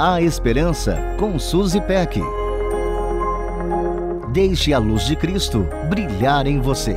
A 0.00 0.22
Esperança 0.22 0.96
com 1.18 1.40
Suzy 1.40 1.80
Peck. 1.80 2.20
Deixe 4.32 4.72
a 4.72 4.78
luz 4.78 5.04
de 5.04 5.16
Cristo 5.16 5.66
brilhar 5.90 6.46
em 6.46 6.60
você. 6.60 6.94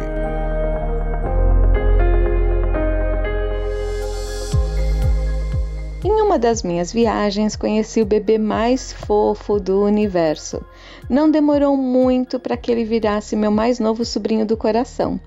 Em 6.03 6.11
uma 6.21 6.37
das 6.37 6.61
minhas 6.61 6.93
viagens, 6.93 7.55
conheci 7.55 8.03
o 8.03 8.05
bebê 8.05 8.37
mais 8.37 8.93
fofo 8.93 9.59
do 9.59 9.83
universo. 9.83 10.63
Não 11.09 11.31
demorou 11.31 11.75
muito 11.75 12.39
para 12.39 12.55
que 12.55 12.71
ele 12.71 12.85
virasse 12.85 13.35
meu 13.35 13.49
mais 13.49 13.79
novo 13.79 14.05
sobrinho 14.05 14.45
do 14.45 14.55
coração. 14.55 15.19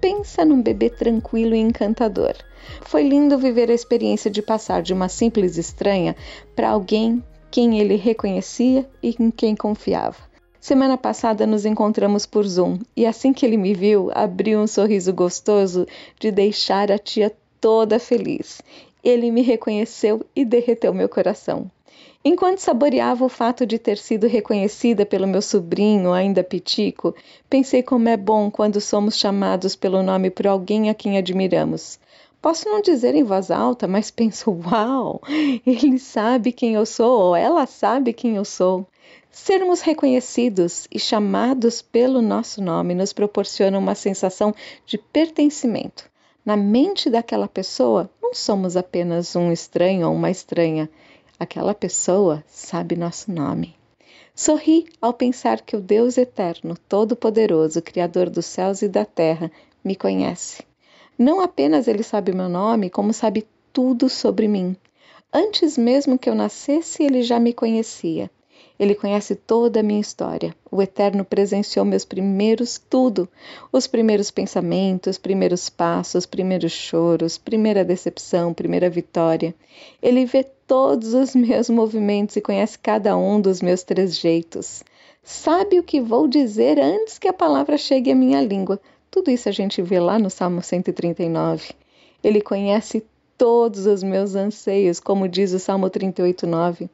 Pensa 0.00 0.44
num 0.44 0.62
bebê 0.62 0.90
tranquilo 0.90 1.54
e 1.54 1.58
encantador. 1.58 2.34
Foi 2.82 3.06
lindo 3.06 3.38
viver 3.38 3.70
a 3.70 3.74
experiência 3.74 4.30
de 4.30 4.42
passar 4.42 4.82
de 4.82 4.92
uma 4.92 5.08
simples 5.08 5.56
estranha 5.56 6.16
para 6.54 6.70
alguém 6.70 7.22
quem 7.50 7.78
ele 7.78 7.96
reconhecia 7.96 8.88
e 9.02 9.14
em 9.18 9.30
quem 9.30 9.54
confiava. 9.54 10.18
Semana 10.60 10.98
passada 10.98 11.46
nos 11.46 11.64
encontramos 11.64 12.26
por 12.26 12.44
Zoom 12.44 12.78
e 12.96 13.06
assim 13.06 13.32
que 13.32 13.46
ele 13.46 13.56
me 13.56 13.72
viu, 13.72 14.10
abriu 14.12 14.58
um 14.58 14.66
sorriso 14.66 15.12
gostoso 15.12 15.86
de 16.18 16.30
deixar 16.30 16.90
a 16.90 16.98
tia 16.98 17.32
toda 17.60 17.98
feliz. 17.98 18.60
Ele 19.02 19.30
me 19.30 19.42
reconheceu 19.42 20.26
e 20.34 20.44
derreteu 20.44 20.92
meu 20.92 21.08
coração. 21.08 21.70
Enquanto 22.24 22.58
saboreava 22.58 23.24
o 23.24 23.28
fato 23.28 23.64
de 23.64 23.78
ter 23.78 23.98
sido 23.98 24.26
reconhecida 24.26 25.06
pelo 25.06 25.26
meu 25.26 25.40
sobrinho, 25.40 26.12
ainda 26.12 26.42
pitico, 26.42 27.14
pensei 27.48 27.82
como 27.82 28.08
é 28.08 28.16
bom 28.16 28.50
quando 28.50 28.80
somos 28.80 29.16
chamados 29.16 29.76
pelo 29.76 30.02
nome 30.02 30.30
por 30.30 30.46
alguém 30.46 30.90
a 30.90 30.94
quem 30.94 31.18
admiramos. 31.18 32.00
Posso 32.42 32.68
não 32.68 32.80
dizer 32.80 33.14
em 33.14 33.24
voz 33.24 33.50
alta, 33.50 33.88
mas 33.88 34.10
penso: 34.10 34.50
uau, 34.66 35.20
ele 35.66 35.98
sabe 35.98 36.52
quem 36.52 36.74
eu 36.74 36.86
sou, 36.86 37.20
ou 37.20 37.36
ela 37.36 37.66
sabe 37.66 38.12
quem 38.12 38.36
eu 38.36 38.44
sou. 38.44 38.86
Sermos 39.30 39.80
reconhecidos 39.80 40.88
e 40.90 40.98
chamados 40.98 41.82
pelo 41.82 42.22
nosso 42.22 42.62
nome 42.62 42.94
nos 42.94 43.12
proporciona 43.12 43.78
uma 43.78 43.94
sensação 43.94 44.54
de 44.86 44.96
pertencimento. 44.96 46.10
Na 46.44 46.56
mente 46.56 47.10
daquela 47.10 47.48
pessoa, 47.48 48.08
não 48.22 48.32
somos 48.32 48.76
apenas 48.76 49.36
um 49.36 49.52
estranho 49.52 50.08
ou 50.08 50.14
uma 50.14 50.30
estranha. 50.30 50.88
Aquela 51.38 51.74
pessoa 51.74 52.42
sabe 52.48 52.96
nosso 52.96 53.30
nome. 53.30 53.76
Sorri 54.34 54.86
ao 55.00 55.12
pensar 55.12 55.60
que 55.60 55.76
o 55.76 55.80
Deus 55.80 56.16
eterno, 56.16 56.76
todo-poderoso, 56.88 57.82
Criador 57.82 58.30
dos 58.30 58.46
céus 58.46 58.80
e 58.80 58.88
da 58.88 59.04
terra, 59.04 59.50
me 59.84 59.94
conhece. 59.94 60.62
Não 61.18 61.40
apenas 61.40 61.88
ele 61.88 62.02
sabe 62.02 62.32
meu 62.32 62.48
nome, 62.48 62.88
como 62.88 63.12
sabe 63.12 63.46
tudo 63.72 64.08
sobre 64.08 64.48
mim. 64.48 64.76
Antes 65.32 65.76
mesmo 65.76 66.18
que 66.18 66.30
eu 66.30 66.34
nascesse, 66.34 67.02
ele 67.02 67.22
já 67.22 67.38
me 67.38 67.52
conhecia. 67.52 68.30
Ele 68.78 68.94
conhece 68.94 69.34
toda 69.34 69.80
a 69.80 69.82
minha 69.82 70.00
história. 70.00 70.54
O 70.70 70.82
Eterno 70.82 71.24
presenciou 71.24 71.84
meus 71.84 72.04
primeiros 72.04 72.78
tudo: 72.78 73.28
os 73.72 73.86
primeiros 73.86 74.30
pensamentos, 74.30 75.16
primeiros 75.16 75.70
passos, 75.70 76.26
primeiros 76.26 76.72
choros, 76.72 77.38
primeira 77.38 77.84
decepção, 77.84 78.52
primeira 78.52 78.90
vitória. 78.90 79.54
Ele 80.02 80.26
vê 80.26 80.44
todos 80.66 81.14
os 81.14 81.34
meus 81.34 81.70
movimentos 81.70 82.36
e 82.36 82.40
conhece 82.40 82.78
cada 82.78 83.16
um 83.16 83.40
dos 83.40 83.62
meus 83.62 83.82
trejeitos. 83.82 84.82
Sabe 85.22 85.78
o 85.78 85.82
que 85.82 86.00
vou 86.00 86.28
dizer 86.28 86.78
antes 86.78 87.18
que 87.18 87.28
a 87.28 87.32
palavra 87.32 87.76
chegue 87.76 88.12
à 88.12 88.14
minha 88.14 88.40
língua. 88.40 88.80
Tudo 89.10 89.30
isso 89.30 89.48
a 89.48 89.52
gente 89.52 89.80
vê 89.80 89.98
lá 89.98 90.18
no 90.18 90.28
Salmo 90.30 90.62
139. 90.62 91.72
Ele 92.22 92.40
conhece 92.40 93.04
todos 93.38 93.86
os 93.86 94.02
meus 94.02 94.34
anseios, 94.34 95.00
como 95.00 95.28
diz 95.28 95.52
o 95.52 95.58
Salmo 95.58 95.88
38:9. 95.88 96.88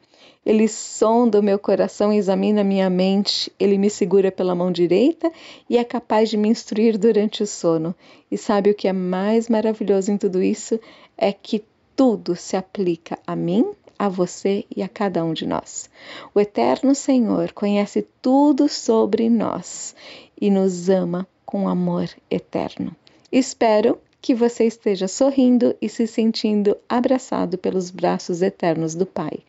Ele 0.45 0.67
sonda 0.67 1.39
o 1.39 1.43
meu 1.43 1.59
coração 1.59 2.13
e 2.13 2.17
examina 2.17 2.65
minha 2.65 2.91
mente. 2.91 3.53
Ele 3.59 3.79
me 3.79 3.89
segura 3.89 4.33
pela 4.33 4.55
mão 4.55 4.73
direita 4.73 5.31
e 5.71 5.79
é 5.79 5.85
capaz 5.85 6.29
de 6.31 6.37
me 6.37 6.49
instruir 6.49 6.99
durante 6.99 7.43
o 7.43 7.47
sono. 7.47 7.95
E 8.31 8.37
sabe 8.37 8.71
o 8.71 8.75
que 8.75 8.89
é 8.89 8.93
mais 8.93 9.49
maravilhoso 9.49 10.11
em 10.11 10.19
tudo 10.19 10.43
isso? 10.43 10.81
É 11.17 11.33
que 11.33 11.65
tudo 11.95 12.35
se 12.35 12.57
aplica 12.57 13.19
a 13.25 13.37
mim, 13.37 13.71
a 13.97 14.09
você 14.09 14.65
e 14.75 14.83
a 14.83 14.89
cada 14.89 15.25
um 15.25 15.33
de 15.33 15.47
nós. 15.47 15.89
O 16.35 16.41
Eterno 16.41 16.95
Senhor 16.95 17.53
conhece 17.53 18.05
tudo 18.21 18.69
sobre 18.69 19.31
nós 19.31 19.95
e 20.41 20.51
nos 20.51 20.89
ama 20.89 21.27
com 21.47 21.69
amor 21.69 22.09
eterno. 22.29 22.97
Espero 23.31 23.99
que 24.23 24.35
você 24.35 24.65
esteja 24.65 25.07
sorrindo 25.09 25.75
e 25.83 25.89
se 25.89 26.07
sentindo 26.07 26.77
abraçado 26.89 27.59
pelos 27.59 27.91
braços 27.91 28.41
eternos 28.41 28.95
do 28.95 29.05
Pai. 29.05 29.41